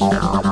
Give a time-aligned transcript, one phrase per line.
[0.00, 0.47] ああ。